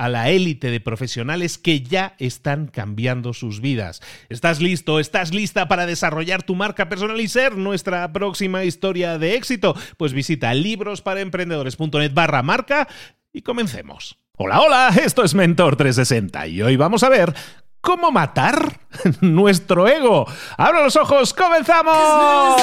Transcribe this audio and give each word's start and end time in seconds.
a 0.00 0.08
la 0.08 0.30
élite 0.30 0.70
de 0.70 0.80
profesionales 0.80 1.58
que 1.58 1.82
ya 1.82 2.14
están 2.18 2.68
cambiando 2.68 3.34
sus 3.34 3.60
vidas. 3.60 4.00
¿Estás 4.30 4.62
listo? 4.62 4.98
¿Estás 4.98 5.34
lista 5.34 5.68
para 5.68 5.84
desarrollar 5.84 6.42
tu 6.42 6.54
marca 6.54 6.88
personal 6.88 7.20
y 7.20 7.28
ser 7.28 7.58
nuestra 7.58 8.10
próxima 8.10 8.64
historia 8.64 9.18
de 9.18 9.34
éxito? 9.34 9.76
Pues 9.98 10.14
visita 10.14 10.54
librosparaemprendedores.net 10.54 12.14
barra 12.14 12.42
marca 12.42 12.88
y 13.30 13.42
comencemos. 13.42 14.16
Hola, 14.38 14.62
hola, 14.62 14.88
esto 15.04 15.22
es 15.22 15.34
Mentor 15.34 15.76
360 15.76 16.46
y 16.46 16.62
hoy 16.62 16.76
vamos 16.76 17.02
a 17.02 17.10
ver 17.10 17.34
cómo 17.82 18.10
matar 18.10 18.80
nuestro 19.20 19.86
ego. 19.86 20.26
¡Abra 20.56 20.82
los 20.82 20.96
ojos! 20.96 21.34
¡Comenzamos! 21.34 22.58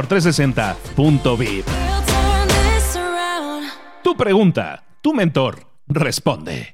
mentor360.vip. 0.01 1.65
Tu 4.03 4.17
pregunta, 4.17 4.83
tu 5.01 5.13
mentor 5.13 5.59
responde. 5.87 6.73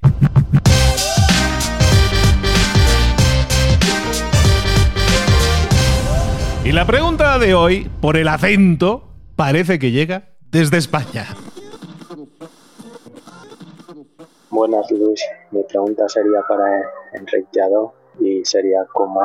Y 6.63 6.71
la 6.71 6.85
pregunta 6.85 7.37
de 7.39 7.53
hoy, 7.53 7.89
por 8.01 8.17
el 8.17 8.27
acento, 8.27 9.03
parece 9.35 9.79
que 9.79 9.91
llega 9.91 10.29
desde 10.51 10.77
España. 10.77 11.27
Buenas 14.49 14.89
Luis, 14.91 15.21
mi 15.51 15.63
pregunta 15.63 16.07
sería 16.07 16.41
para 16.47 16.81
Enrique 17.13 17.61
y 18.19 18.43
sería 18.43 18.85
cómo 18.91 19.21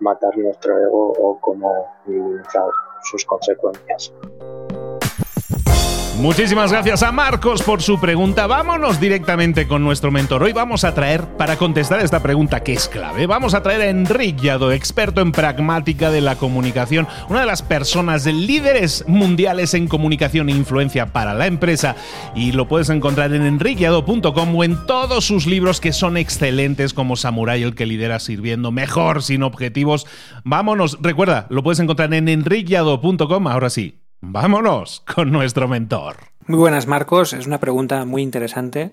matar 0.00 0.36
nuestro 0.36 0.78
ego 0.78 1.12
o 1.18 1.40
cómo 1.40 1.86
minimizar 2.06 2.68
sus 3.02 3.24
consecuencias. 3.24 4.12
Muchísimas 6.18 6.72
gracias 6.72 7.04
a 7.04 7.12
Marcos 7.12 7.62
por 7.62 7.80
su 7.80 8.00
pregunta. 8.00 8.48
Vámonos 8.48 8.98
directamente 8.98 9.68
con 9.68 9.84
nuestro 9.84 10.10
mentor. 10.10 10.42
Hoy 10.42 10.52
vamos 10.52 10.82
a 10.82 10.92
traer, 10.92 11.24
para 11.36 11.56
contestar 11.56 12.00
esta 12.00 12.20
pregunta 12.20 12.64
que 12.64 12.72
es 12.72 12.88
clave, 12.88 13.28
vamos 13.28 13.54
a 13.54 13.62
traer 13.62 13.82
a 13.82 13.88
Enrique 13.88 14.42
Yado, 14.42 14.72
experto 14.72 15.20
en 15.20 15.30
pragmática 15.30 16.10
de 16.10 16.20
la 16.20 16.34
comunicación, 16.34 17.06
una 17.28 17.40
de 17.40 17.46
las 17.46 17.62
personas 17.62 18.26
líderes 18.26 19.04
mundiales 19.06 19.74
en 19.74 19.86
comunicación 19.86 20.48
e 20.48 20.52
influencia 20.52 21.12
para 21.12 21.34
la 21.34 21.46
empresa. 21.46 21.94
Y 22.34 22.50
lo 22.50 22.66
puedes 22.66 22.90
encontrar 22.90 23.32
en 23.32 23.46
enriqueado.com 23.46 24.56
o 24.56 24.64
en 24.64 24.86
todos 24.86 25.24
sus 25.24 25.46
libros 25.46 25.80
que 25.80 25.92
son 25.92 26.16
excelentes, 26.16 26.94
como 26.94 27.14
Samurai, 27.14 27.62
el 27.62 27.76
que 27.76 27.86
lidera 27.86 28.18
sirviendo 28.18 28.72
mejor, 28.72 29.22
sin 29.22 29.44
objetivos. 29.44 30.04
Vámonos, 30.42 30.98
recuerda, 31.00 31.46
lo 31.48 31.62
puedes 31.62 31.78
encontrar 31.78 32.12
en 32.12 32.28
enriqueado.com. 32.28 33.46
Ahora 33.46 33.70
sí, 33.70 34.00
Vámonos 34.20 35.04
con 35.14 35.30
nuestro 35.30 35.68
mentor. 35.68 36.16
Muy 36.46 36.58
buenas, 36.58 36.88
Marcos. 36.88 37.32
Es 37.32 37.46
una 37.46 37.60
pregunta 37.60 38.04
muy 38.04 38.22
interesante. 38.22 38.90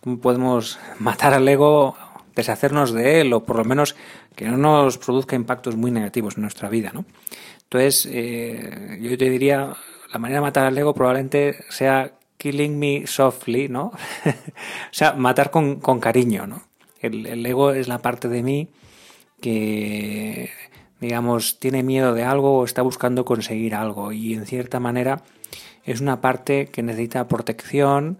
¿Cómo 0.00 0.18
podemos 0.20 0.78
matar 0.98 1.32
al 1.32 1.48
ego, 1.48 1.96
deshacernos 2.34 2.92
de 2.92 3.22
él 3.22 3.32
o 3.32 3.44
por 3.44 3.56
lo 3.56 3.64
menos 3.64 3.96
que 4.34 4.46
no 4.46 4.58
nos 4.58 4.98
produzca 4.98 5.34
impactos 5.34 5.76
muy 5.76 5.90
negativos 5.90 6.36
en 6.36 6.42
nuestra 6.42 6.68
vida? 6.68 6.90
¿no? 6.92 7.06
Entonces, 7.62 8.06
eh, 8.12 8.98
yo 9.00 9.16
te 9.16 9.30
diría, 9.30 9.72
la 10.12 10.18
manera 10.18 10.40
de 10.40 10.46
matar 10.46 10.66
al 10.66 10.76
ego 10.76 10.92
probablemente 10.94 11.56
sea 11.70 12.12
killing 12.36 12.78
me 12.78 13.06
softly, 13.06 13.68
¿no? 13.68 13.84
o 14.26 14.90
sea, 14.90 15.14
matar 15.14 15.50
con, 15.50 15.80
cariño, 16.00 16.46
¿no? 16.46 16.62
el 17.00 17.46
ego 17.46 17.70
es 17.70 17.88
la 17.88 17.98
parte 17.98 18.28
de 18.28 18.42
mí 18.42 18.68
que 19.40 20.50
digamos, 21.00 21.58
tiene 21.58 21.82
miedo 21.82 22.14
de 22.14 22.24
algo 22.24 22.58
o 22.58 22.64
está 22.64 22.82
buscando 22.82 23.24
conseguir 23.24 23.74
algo 23.74 24.12
y 24.12 24.34
en 24.34 24.46
cierta 24.46 24.80
manera 24.80 25.22
es 25.84 26.00
una 26.00 26.20
parte 26.20 26.66
que 26.66 26.82
necesita 26.82 27.28
protección 27.28 28.18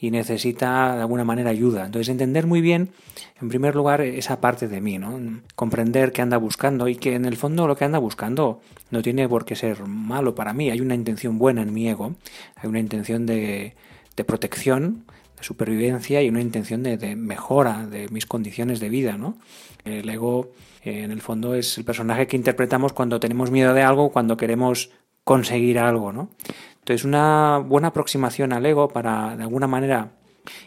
y 0.00 0.12
necesita 0.12 0.94
de 0.94 1.00
alguna 1.00 1.24
manera 1.24 1.50
ayuda. 1.50 1.86
Entonces 1.86 2.08
entender 2.08 2.46
muy 2.46 2.60
bien, 2.60 2.90
en 3.40 3.48
primer 3.48 3.74
lugar, 3.74 4.00
esa 4.00 4.40
parte 4.40 4.68
de 4.68 4.80
mí, 4.80 4.98
¿no? 4.98 5.18
Comprender 5.56 6.12
qué 6.12 6.22
anda 6.22 6.36
buscando 6.36 6.86
y 6.86 6.94
que 6.94 7.14
en 7.14 7.24
el 7.24 7.36
fondo 7.36 7.66
lo 7.66 7.76
que 7.76 7.84
anda 7.84 7.98
buscando 7.98 8.60
no 8.90 9.02
tiene 9.02 9.28
por 9.28 9.44
qué 9.44 9.56
ser 9.56 9.84
malo 9.86 10.36
para 10.36 10.52
mí. 10.52 10.70
Hay 10.70 10.80
una 10.80 10.94
intención 10.94 11.38
buena 11.38 11.62
en 11.62 11.74
mi 11.74 11.88
ego, 11.88 12.14
hay 12.54 12.68
una 12.68 12.78
intención 12.78 13.26
de, 13.26 13.74
de 14.16 14.24
protección, 14.24 15.04
de 15.36 15.42
supervivencia 15.42 16.22
y 16.22 16.28
una 16.28 16.40
intención 16.40 16.84
de, 16.84 16.96
de 16.96 17.16
mejora 17.16 17.86
de 17.86 18.08
mis 18.10 18.26
condiciones 18.26 18.78
de 18.78 18.88
vida, 18.88 19.18
¿no? 19.18 19.36
El 19.84 20.08
ego 20.08 20.52
en 20.88 21.10
el 21.10 21.20
fondo 21.20 21.54
es 21.54 21.78
el 21.78 21.84
personaje 21.84 22.26
que 22.26 22.36
interpretamos 22.36 22.92
cuando 22.92 23.20
tenemos 23.20 23.50
miedo 23.50 23.74
de 23.74 23.82
algo, 23.82 24.10
cuando 24.10 24.36
queremos 24.36 24.90
conseguir 25.24 25.78
algo, 25.78 26.12
¿no? 26.12 26.30
Entonces, 26.78 27.04
una 27.04 27.58
buena 27.58 27.88
aproximación 27.88 28.52
al 28.52 28.64
ego 28.64 28.88
para, 28.88 29.36
de 29.36 29.42
alguna 29.42 29.66
manera, 29.66 30.12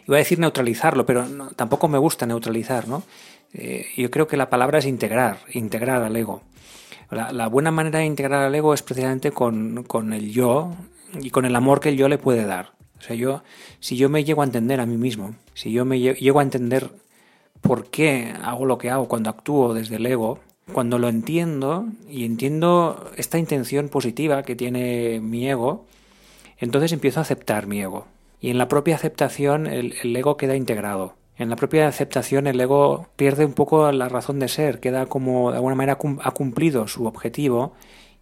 iba 0.06 0.16
a 0.16 0.18
decir 0.18 0.38
neutralizarlo, 0.38 1.04
pero 1.04 1.24
tampoco 1.56 1.88
me 1.88 1.98
gusta 1.98 2.26
neutralizar, 2.26 2.86
¿no? 2.86 3.02
Eh, 3.52 3.86
yo 3.96 4.10
creo 4.10 4.26
que 4.26 4.36
la 4.36 4.48
palabra 4.48 4.78
es 4.78 4.86
integrar, 4.86 5.38
integrar 5.52 6.02
al 6.02 6.16
ego. 6.16 6.42
La, 7.10 7.46
buena 7.48 7.70
manera 7.70 7.98
de 7.98 8.06
integrar 8.06 8.44
al 8.44 8.54
ego 8.54 8.72
es 8.72 8.82
precisamente 8.82 9.32
con, 9.32 9.84
con, 9.84 10.14
el 10.14 10.30
yo 10.30 10.70
y 11.20 11.28
con 11.28 11.44
el 11.44 11.54
amor 11.54 11.80
que 11.80 11.90
el 11.90 11.96
yo 11.98 12.08
le 12.08 12.16
puede 12.16 12.46
dar. 12.46 12.72
O 12.98 13.02
sea, 13.02 13.14
yo, 13.16 13.42
si 13.80 13.96
yo 13.96 14.08
me 14.08 14.24
llego 14.24 14.40
a 14.40 14.46
entender 14.46 14.80
a 14.80 14.86
mí 14.86 14.96
mismo, 14.96 15.34
si 15.52 15.72
yo 15.72 15.84
me 15.84 16.00
llego 16.00 16.40
a 16.40 16.42
entender 16.42 16.90
por 17.62 17.88
qué 17.88 18.34
hago 18.42 18.66
lo 18.66 18.76
que 18.76 18.90
hago 18.90 19.08
cuando 19.08 19.30
actúo 19.30 19.72
desde 19.72 19.96
el 19.96 20.06
ego, 20.06 20.40
cuando 20.72 20.98
lo 20.98 21.08
entiendo 21.08 21.86
y 22.08 22.24
entiendo 22.24 23.10
esta 23.16 23.38
intención 23.38 23.88
positiva 23.88 24.42
que 24.42 24.56
tiene 24.56 25.20
mi 25.20 25.48
ego, 25.48 25.86
entonces 26.58 26.92
empiezo 26.92 27.20
a 27.20 27.22
aceptar 27.22 27.66
mi 27.66 27.80
ego. 27.80 28.06
Y 28.40 28.50
en 28.50 28.58
la 28.58 28.68
propia 28.68 28.96
aceptación 28.96 29.66
el, 29.66 30.16
ego 30.16 30.36
queda 30.36 30.56
integrado. 30.56 31.14
En 31.38 31.48
la 31.48 31.56
propia 31.56 31.88
aceptación 31.88 32.46
el 32.46 32.60
ego 32.60 33.08
pierde 33.16 33.44
un 33.44 33.52
poco 33.54 33.90
la 33.92 34.08
razón 34.08 34.38
de 34.38 34.48
ser, 34.48 34.80
queda 34.80 35.06
como 35.06 35.50
de 35.50 35.56
alguna 35.56 35.74
manera 35.74 35.98
ha 36.22 36.30
cumplido 36.32 36.88
su 36.88 37.06
objetivo 37.06 37.72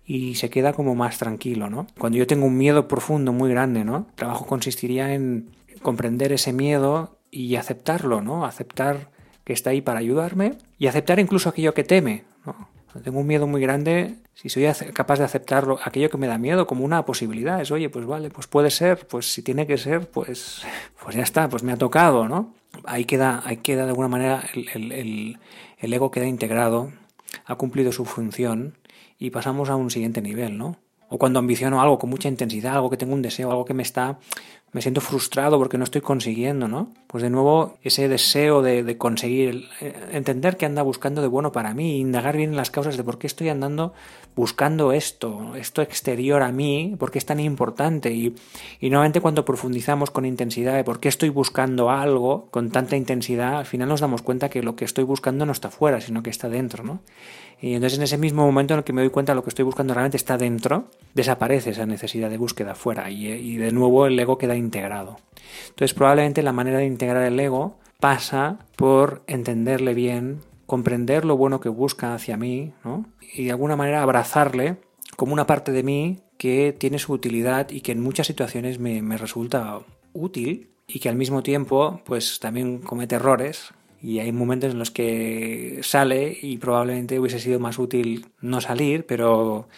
y 0.05 0.35
se 0.35 0.51
queda 0.51 0.73
como 0.73 0.95
más 0.95 1.19
tranquilo, 1.19 1.71
¿no? 1.71 1.87
Cuando 1.99 2.19
yo 2.19 2.27
tengo 2.27 2.47
un 2.47 2.57
miedo 2.57 2.89
profundo 2.89 3.33
muy 3.33 3.51
grande, 3.51 3.85
¿no? 3.85 4.07
El 4.11 4.15
trabajo 4.15 4.47
consistiría 4.47 5.15
en 5.15 5.51
comprender 5.83 6.33
ese 6.33 6.53
miedo 6.53 7.19
y 7.31 7.57
aceptarlo, 7.57 8.21
¿no? 8.21 8.45
Aceptar 8.45 9.11
que 9.51 9.55
está 9.55 9.71
ahí 9.71 9.81
para 9.81 9.99
ayudarme 9.99 10.53
y 10.79 10.87
aceptar 10.87 11.19
incluso 11.19 11.49
aquello 11.49 11.75
que 11.75 11.83
teme, 11.83 12.23
¿no? 12.47 12.69
Tengo 13.03 13.19
un 13.19 13.27
miedo 13.27 13.49
muy 13.49 13.61
grande, 13.61 14.15
si 14.33 14.49
soy 14.49 14.65
capaz 14.93 15.19
de 15.19 15.25
aceptarlo, 15.25 15.81
aquello 15.83 16.09
que 16.09 16.19
me 16.19 16.29
da 16.29 16.39
miedo 16.39 16.69
como 16.69 16.85
una 16.85 17.05
posibilidad, 17.05 17.61
es, 17.61 17.73
oye, 17.73 17.91
pues 17.91 18.07
vale, 18.07 18.31
pues 18.31 18.47
puede 18.47 18.71
ser, 18.71 19.09
pues 19.09 19.33
si 19.33 19.43
tiene 19.43 19.67
que 19.67 19.77
ser, 19.77 20.09
pues, 20.09 20.63
pues 21.03 21.17
ya 21.17 21.25
está, 21.25 21.49
pues 21.49 21.65
me 21.65 21.73
ha 21.73 21.77
tocado, 21.77 22.29
¿no? 22.29 22.55
Ahí 22.85 23.07
queda, 23.07 23.43
ahí 23.45 23.57
queda 23.57 23.83
de 23.83 23.89
alguna 23.89 24.07
manera 24.07 24.45
el, 24.55 24.93
el, 24.93 25.39
el 25.79 25.93
ego 25.93 26.13
queda 26.13 26.27
integrado, 26.27 26.93
ha 27.45 27.57
cumplido 27.57 27.91
su 27.91 28.05
función 28.05 28.79
y 29.19 29.31
pasamos 29.31 29.69
a 29.69 29.75
un 29.75 29.91
siguiente 29.91 30.23
nivel, 30.23 30.59
¿no? 30.59 30.77
O 31.09 31.19
cuando 31.19 31.41
ambiciono 31.41 31.83
algo 31.83 31.99
con 31.99 32.09
mucha 32.09 32.29
intensidad, 32.29 32.75
algo 32.77 32.89
que 32.89 32.97
tengo 32.97 33.15
un 33.15 33.23
deseo, 33.23 33.51
algo 33.51 33.65
que 33.65 33.75
me 33.75 33.83
está 33.83 34.21
me 34.73 34.83
siento 34.83 35.01
frustrado 35.01 35.59
porque 35.59 35.79
no 35.79 35.85
estoy 35.85 36.01
consiguiendo, 36.01 36.69
¿no? 36.69 36.93
Pues 37.09 37.23
de 37.23 37.31
nuevo 37.31 37.79
ese 37.83 38.09
deseo 38.09 38.63
de, 38.63 38.97
conseguir, 38.97 39.69
eh, 39.81 39.95
entender 40.13 40.57
qué 40.57 40.67
anda 40.67 40.83
buscando 40.83 41.23
de 41.23 41.29
bueno 41.29 41.51
para 41.51 41.75
mí, 41.75 41.99
indagar 41.99 42.37
bien 42.37 42.51
en 42.51 42.57
las 42.57 42.71
causas 42.71 42.97
de 42.97 43.03
por 43.03 43.19
qué 43.19 43.27
estoy 43.27 43.49
andando 43.49 43.93
buscando 44.37 44.93
esto, 44.93 45.57
esto 45.57 45.83
exterior 45.83 46.43
a 46.43 46.53
mí, 46.53 46.95
por 46.99 47.11
qué 47.11 47.19
es 47.19 47.27
tan 47.27 47.41
importante 47.41 48.13
y, 48.13 48.37
y 48.79 48.91
nuevamente 48.91 49.21
cuando 49.21 49.45
profundizamos 49.45 50.11
con 50.11 50.25
intensidad 50.25 50.77
de 50.77 50.85
por 50.85 51.01
qué 51.01 51.09
estoy 51.09 51.31
buscando 51.31 51.91
algo 51.91 52.47
con 52.51 52.71
tanta 52.71 52.97
intensidad, 52.97 53.59
al 53.59 53.67
final 53.67 53.89
nos 53.89 54.01
damos 54.01 54.23
cuenta 54.23 54.49
que 54.49 54.63
lo 54.63 54.77
que 54.77 54.85
estoy 54.85 55.03
buscando 55.03 55.47
no 55.47 55.53
está 55.53 55.71
fuera, 55.71 56.01
sino 56.01 56.23
que 56.23 56.31
está 56.31 56.49
dentro, 56.49 56.85
¿no? 56.85 57.01
Y 57.63 57.75
entonces 57.75 57.99
en 57.99 58.05
ese 58.05 58.17
mismo 58.17 58.47
momento 58.47 58.73
en 58.75 58.79
el 58.79 58.85
que 58.85 58.93
me 58.93 59.03
doy 59.03 59.11
cuenta 59.11 59.33
de 59.33 59.37
lo 59.37 59.43
que 59.43 59.51
estoy 59.51 59.65
buscando 59.65 59.93
realmente 59.93 60.17
está 60.17 60.39
dentro, 60.39 60.87
desaparece 61.13 61.71
esa 61.71 61.85
necesidad 61.85 62.31
de 62.31 62.39
búsqueda 62.39 62.75
fuera 62.75 63.11
y, 63.11 63.57
de 63.57 63.71
nuevo 63.71 64.07
el 64.07 64.19
ego 64.19 64.39
queda 64.39 64.57
integrado. 64.61 65.17
Entonces 65.69 65.95
probablemente 65.95 66.43
la 66.43 66.53
manera 66.53 66.79
de 66.79 66.87
integrar 66.87 67.25
el 67.25 67.41
ego 67.41 67.79
pasa 67.99 68.59
por 68.77 69.23
entenderle 69.27 69.95
bien, 69.95 70.41
comprender 70.67 71.25
lo 71.25 71.37
bueno 71.37 71.61
que 71.61 71.69
busca 71.69 72.15
hacia 72.15 72.37
mí, 72.37 72.73
¿no? 72.85 73.07
Y 73.35 73.45
de 73.45 73.51
alguna 73.51 73.77
manera 73.77 74.03
abrazarle 74.03 74.77
como 75.17 75.33
una 75.33 75.47
parte 75.47 75.73
de 75.73 75.83
mí 75.83 76.21
que 76.39 76.75
tiene 76.77 76.99
su 76.99 77.13
utilidad 77.13 77.71
y 77.71 77.81
que 77.81 77.93
en 77.93 78.01
muchas 78.01 78.27
situaciones 78.27 78.79
me, 78.79 79.03
me 79.03 79.19
resulta 79.19 79.81
útil 80.13 80.71
y 80.87 81.01
que 81.01 81.09
al 81.09 81.17
mismo 81.17 81.43
tiempo 81.43 82.01
pues 82.05 82.41
también 82.41 82.79
comete 82.79 83.17
errores 83.17 83.73
y 84.03 84.19
hay 84.21 84.33
momentos 84.33 84.73
en 84.73 84.79
los 84.79 84.91
que 84.91 85.81
sale 85.83 86.37
y 86.41 86.57
probablemente 86.57 87.19
hubiese 87.21 87.39
sido 87.39 87.61
más 87.61 87.79
útil 87.79 88.27
no 88.41 88.61
salir, 88.61 89.05
pero 89.07 89.69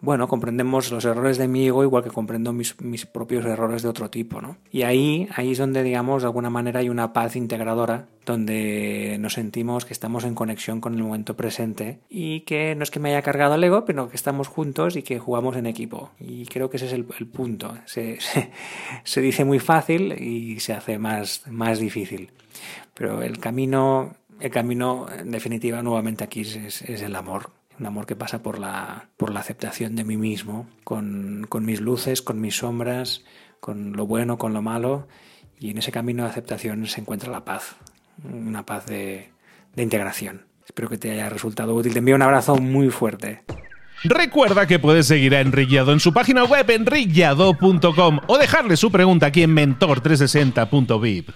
bueno, 0.00 0.28
comprendemos 0.28 0.92
los 0.92 1.04
errores 1.04 1.38
de 1.38 1.48
mi 1.48 1.66
ego 1.66 1.82
igual 1.82 2.04
que 2.04 2.10
comprendo 2.10 2.52
mis, 2.52 2.74
propios 3.06 3.44
errores 3.44 3.82
de 3.82 3.88
otro 3.88 4.10
tipo, 4.10 4.40
¿no? 4.40 4.56
Y 4.70 4.82
ahí, 4.82 5.28
ahí 5.34 5.52
es 5.52 5.58
donde, 5.58 5.82
digamos, 5.82 6.22
de 6.22 6.26
alguna 6.26 6.50
manera 6.50 6.80
hay 6.80 6.88
una 6.88 7.12
paz 7.12 7.34
integradora, 7.34 8.06
donde 8.24 9.16
nos 9.18 9.32
sentimos 9.32 9.84
que 9.84 9.92
estamos 9.92 10.22
en 10.22 10.36
conexión 10.36 10.80
con 10.80 10.94
el 10.94 11.02
momento 11.02 11.36
presente 11.36 11.98
y 12.08 12.40
que 12.40 12.76
no 12.76 12.84
es 12.84 12.92
que 12.92 13.00
me 13.00 13.10
haya 13.10 13.22
cargado 13.22 13.56
el 13.56 13.64
ego, 13.64 13.84
pero 13.84 14.08
que 14.08 14.16
estamos 14.16 14.46
juntos 14.46 14.94
y 14.94 15.02
que 15.02 15.18
jugamos 15.18 15.56
en 15.56 15.66
equipo. 15.66 16.10
Y 16.20 16.46
creo 16.46 16.70
que 16.70 16.76
ese 16.76 16.86
es 16.86 16.92
el, 16.92 17.04
punto. 17.04 17.74
Se, 17.86 18.18
dice 19.20 19.44
muy 19.44 19.58
fácil 19.58 20.12
y 20.12 20.60
se 20.60 20.74
hace 20.74 20.98
más, 20.98 21.42
más 21.48 21.80
difícil. 21.80 22.30
Pero 22.94 23.22
el 23.22 23.38
camino, 23.38 24.14
el 24.38 24.50
camino, 24.50 25.06
en 25.18 25.32
definitiva, 25.32 25.82
nuevamente 25.82 26.22
aquí 26.22 26.42
es 26.42 26.82
el 26.82 27.16
amor 27.16 27.57
un 27.78 27.86
amor 27.86 28.06
que 28.06 28.16
pasa 28.16 28.42
por 28.42 28.58
la, 28.58 29.08
por 29.16 29.32
la 29.32 29.40
aceptación 29.40 29.96
de 29.96 30.04
mí 30.04 30.16
mismo, 30.16 30.68
con, 30.84 31.46
con, 31.48 31.64
mis 31.64 31.80
luces, 31.80 32.22
con 32.22 32.40
mis 32.40 32.56
sombras, 32.56 33.24
con 33.60 33.92
lo 33.92 34.06
bueno, 34.06 34.38
con 34.38 34.52
lo 34.52 34.62
malo, 34.62 35.08
y 35.58 35.70
en 35.70 35.78
ese 35.78 35.92
camino 35.92 36.24
de 36.24 36.30
aceptación 36.30 36.86
se 36.86 37.00
encuentra 37.00 37.30
la 37.30 37.44
paz, 37.44 37.76
una 38.24 38.64
paz 38.64 38.86
de, 38.86 39.30
de 39.74 39.82
integración. 39.82 40.46
Espero 40.64 40.88
que 40.88 40.98
te 40.98 41.10
haya 41.10 41.30
resultado 41.30 41.74
útil. 41.74 41.92
Te 41.92 42.00
envío 42.00 42.14
un 42.14 42.22
abrazo 42.22 42.56
muy 42.56 42.90
fuerte. 42.90 43.42
Recuerda 44.04 44.66
que 44.66 44.78
puedes 44.78 45.06
seguir 45.06 45.34
a 45.34 45.40
Enriqueado 45.40 45.92
en 45.92 46.00
su 46.00 46.12
página 46.12 46.44
web 46.44 46.70
enriqueado.com 46.70 48.20
o 48.26 48.38
dejarle 48.38 48.76
su 48.76 48.92
pregunta 48.92 49.26
aquí 49.26 49.42
en 49.42 49.56
mentor360.vip. 49.56 51.30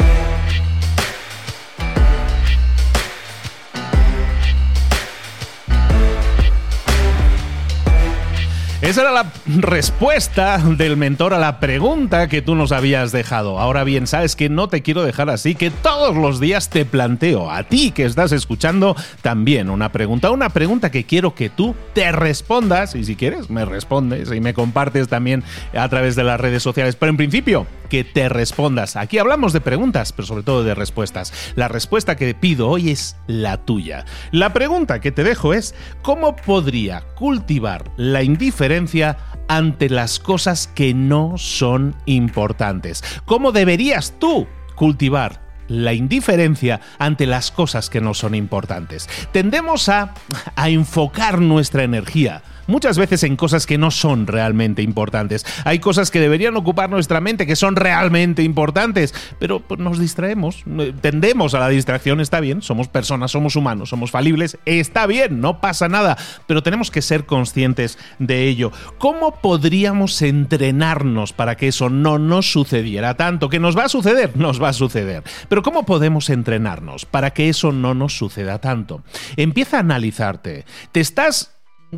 Esa 8.92 9.00
era 9.00 9.12
la 9.12 9.32
respuesta 9.46 10.58
del 10.58 10.98
mentor 10.98 11.32
a 11.32 11.38
la 11.38 11.60
pregunta 11.60 12.28
que 12.28 12.42
tú 12.42 12.54
nos 12.54 12.72
habías 12.72 13.10
dejado. 13.10 13.58
Ahora 13.58 13.84
bien, 13.84 14.06
sabes 14.06 14.36
que 14.36 14.50
no 14.50 14.68
te 14.68 14.82
quiero 14.82 15.02
dejar 15.02 15.30
así, 15.30 15.54
que 15.54 15.70
todos 15.70 16.14
los 16.14 16.40
días 16.40 16.68
te 16.68 16.84
planteo 16.84 17.50
a 17.50 17.62
ti 17.62 17.92
que 17.92 18.04
estás 18.04 18.32
escuchando 18.32 18.94
también 19.22 19.70
una 19.70 19.92
pregunta, 19.92 20.30
una 20.30 20.50
pregunta 20.50 20.90
que 20.90 21.04
quiero 21.04 21.34
que 21.34 21.48
tú 21.48 21.74
te 21.94 22.12
respondas 22.12 22.94
y 22.94 23.04
si 23.04 23.16
quieres 23.16 23.48
me 23.48 23.64
respondes 23.64 24.30
y 24.30 24.42
me 24.42 24.52
compartes 24.52 25.08
también 25.08 25.42
a 25.74 25.88
través 25.88 26.14
de 26.14 26.24
las 26.24 26.38
redes 26.38 26.62
sociales. 26.62 26.94
Pero 26.94 27.08
en 27.08 27.16
principio, 27.16 27.66
que 27.92 28.04
te 28.04 28.30
respondas. 28.30 28.96
Aquí 28.96 29.18
hablamos 29.18 29.52
de 29.52 29.60
preguntas, 29.60 30.14
pero 30.14 30.24
sobre 30.24 30.44
todo 30.44 30.64
de 30.64 30.74
respuestas. 30.74 31.52
La 31.56 31.68
respuesta 31.68 32.16
que 32.16 32.34
pido 32.34 32.70
hoy 32.70 32.88
es 32.88 33.16
la 33.26 33.58
tuya. 33.66 34.06
La 34.30 34.54
pregunta 34.54 35.02
que 35.02 35.12
te 35.12 35.22
dejo 35.22 35.52
es, 35.52 35.74
¿cómo 36.00 36.34
podría 36.34 37.02
cultivar 37.16 37.90
la 37.98 38.22
indiferencia 38.22 39.18
ante 39.46 39.90
las 39.90 40.20
cosas 40.20 40.68
que 40.68 40.94
no 40.94 41.36
son 41.36 41.94
importantes? 42.06 43.04
¿Cómo 43.26 43.52
deberías 43.52 44.14
tú 44.18 44.46
cultivar 44.74 45.42
la 45.68 45.92
indiferencia 45.92 46.80
ante 46.98 47.26
las 47.26 47.50
cosas 47.50 47.88
que 47.88 48.00
no 48.00 48.14
son 48.14 48.34
importantes. 48.34 49.08
Tendemos 49.32 49.88
a, 49.88 50.12
a 50.56 50.68
enfocar 50.68 51.40
nuestra 51.40 51.84
energía 51.84 52.42
muchas 52.72 52.96
veces 52.96 53.22
en 53.22 53.36
cosas 53.36 53.66
que 53.66 53.76
no 53.76 53.90
son 53.90 54.26
realmente 54.26 54.80
importantes. 54.80 55.44
Hay 55.64 55.78
cosas 55.78 56.10
que 56.10 56.20
deberían 56.20 56.56
ocupar 56.56 56.88
nuestra 56.88 57.20
mente, 57.20 57.46
que 57.46 57.54
son 57.54 57.76
realmente 57.76 58.42
importantes, 58.42 59.14
pero 59.38 59.60
pues, 59.60 59.78
nos 59.78 59.98
distraemos, 59.98 60.64
eh, 60.78 60.94
tendemos 60.98 61.52
a 61.54 61.60
la 61.60 61.68
distracción, 61.68 62.20
está 62.20 62.40
bien, 62.40 62.62
somos 62.62 62.88
personas, 62.88 63.30
somos 63.30 63.56
humanos, 63.56 63.90
somos 63.90 64.10
falibles, 64.10 64.58
está 64.64 65.06
bien, 65.06 65.40
no 65.40 65.60
pasa 65.60 65.88
nada, 65.88 66.16
pero 66.46 66.62
tenemos 66.62 66.90
que 66.90 67.02
ser 67.02 67.26
conscientes 67.26 67.98
de 68.18 68.48
ello. 68.48 68.72
¿Cómo 68.96 69.36
podríamos 69.42 70.22
entrenarnos 70.22 71.34
para 71.34 71.56
que 71.56 71.68
eso 71.68 71.90
no 71.90 72.18
nos 72.18 72.50
sucediera 72.50 73.18
tanto? 73.18 73.50
¿Que 73.50 73.60
nos 73.60 73.76
va 73.76 73.84
a 73.84 73.90
suceder? 73.90 74.34
Nos 74.34 74.62
va 74.62 74.70
a 74.70 74.72
suceder. 74.72 75.22
Pero 75.50 75.62
¿cómo 75.62 75.84
podemos 75.84 76.30
entrenarnos 76.30 77.04
para 77.04 77.34
que 77.34 77.50
eso 77.50 77.70
no 77.70 77.92
nos 77.92 78.16
suceda 78.16 78.60
tanto? 78.60 79.02
Empieza 79.36 79.76
a 79.76 79.80
analizarte. 79.80 80.64
¿Te 80.90 81.00
estás 81.00 81.51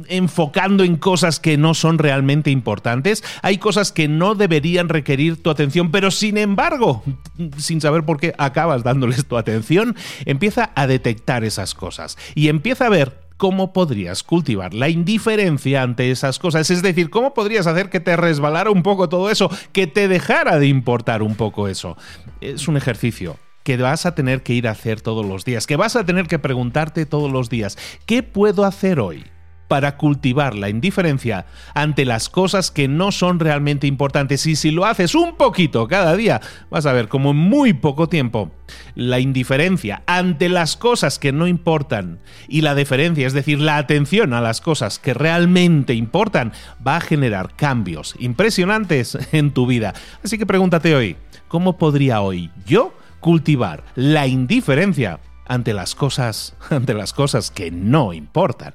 enfocando 0.09 0.85
en 0.85 0.97
cosas 0.97 1.41
que 1.41 1.57
no 1.57 1.75
son 1.75 1.99
realmente 1.99 2.51
importantes, 2.51 3.23
hay 3.43 3.59
cosas 3.59 3.93
que 3.93 4.09
no 4.09 4.35
deberían 4.35 4.89
requerir 4.89 5.43
tu 5.43 5.51
atención, 5.51 5.91
pero 5.91 6.11
sin 6.11 6.37
embargo, 6.37 7.03
sin 7.57 7.81
saber 7.81 8.05
por 8.05 8.19
qué 8.19 8.35
acabas 8.39 8.83
dándoles 8.83 9.27
tu 9.27 9.37
atención, 9.37 9.97
empieza 10.25 10.71
a 10.75 10.87
detectar 10.87 11.45
esas 11.45 11.75
cosas 11.75 12.19
y 12.35 12.49
empieza 12.49 12.87
a 12.87 12.91
ver 12.91 13.25
cómo 13.37 13.73
podrías 13.73 14.23
cultivar 14.23 14.75
la 14.75 14.89
indiferencia 14.89 15.83
ante 15.83 16.11
esas 16.11 16.39
cosas. 16.39 16.71
Es 16.71 16.83
decir, 16.83 17.11
cómo 17.11 17.35
podrías 17.35 17.67
hacer 17.67 17.91
que 17.91 18.01
te 18.01 18.17
resbalara 18.17 18.71
un 18.71 18.83
poco 18.83 19.09
todo 19.09 19.31
eso, 19.31 19.51
que 19.73 19.87
te 19.87 20.09
dejara 20.09 20.59
de 20.59 20.67
importar 20.67 21.23
un 21.23 21.35
poco 21.35 21.69
eso. 21.69 21.97
Es 22.41 22.69
un 22.69 22.77
ejercicio 22.77 23.37
que 23.65 23.77
vas 23.77 24.07
a 24.07 24.15
tener 24.15 24.43
que 24.43 24.53
ir 24.53 24.69
a 24.69 24.73
hacer 24.73 25.01
todos 25.01 25.25
los 25.25 25.45
días, 25.45 25.67
que 25.67 25.77
vas 25.77 25.97
a 25.97 26.05
tener 26.05 26.27
que 26.27 26.39
preguntarte 26.39 27.07
todos 27.07 27.33
los 27.33 27.49
días, 27.49 27.79
¿qué 28.07 28.23
puedo 28.23 28.65
hacer 28.65 29.01
hoy? 29.01 29.25
Para 29.69 29.97
cultivar 29.97 30.55
la 30.55 30.69
indiferencia 30.69 31.47
ante 31.75 32.05
las 32.05 32.29
cosas 32.29 32.71
que 32.71 32.89
no 32.89 33.13
son 33.13 33.41
realmente 33.41 33.87
importantes. 33.87 34.47
Y 34.47 34.57
si 34.57 34.71
lo 34.71 34.85
haces 34.85 35.15
un 35.15 35.37
poquito 35.37 35.89
cada 35.89 36.17
día, 36.17 36.41
vas 36.71 36.87
a 36.87 36.93
ver 36.93 37.09
como 37.09 37.31
en 37.31 37.37
muy 37.37 37.73
poco 37.73 38.09
tiempo 38.09 38.51
la 38.95 39.21
indiferencia 39.21 40.03
ante 40.07 40.49
las 40.49 40.77
cosas 40.77 41.19
que 41.19 41.33
no 41.33 41.47
importan 41.47 42.19
y 42.49 42.61
la 42.63 42.75
deferencia, 42.75 43.27
es 43.27 43.33
decir, 43.33 43.61
la 43.61 43.77
atención 43.77 44.33
a 44.33 44.41
las 44.41 44.61
cosas 44.61 44.99
que 44.99 45.15
realmente 45.15 45.95
importan, 45.95 46.53
va 46.87 46.97
a 46.97 47.01
generar 47.01 47.55
cambios 47.57 48.15
impresionantes 48.19 49.19
en 49.33 49.53
tu 49.53 49.67
vida. 49.67 49.95
Así 50.23 50.39
que 50.39 50.47
pregúntate 50.47 50.95
hoy, 50.95 51.17
¿cómo 51.49 51.79
podría 51.79 52.21
hoy 52.21 52.51
yo 52.67 52.95
cultivar 53.21 53.85
la 53.95 54.27
indiferencia 54.27 55.19
ante 55.47 55.73
las 55.75 55.95
cosas, 55.95 56.57
ante 56.71 56.95
las 56.95 57.13
cosas 57.13 57.51
que 57.51 57.71
no 57.71 58.13
importan. 58.13 58.75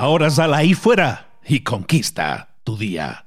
Ahora 0.00 0.30
sal 0.30 0.54
ahí 0.54 0.74
fuera 0.74 1.26
y 1.44 1.64
conquista 1.64 2.50
tu 2.62 2.76
día. 2.76 3.26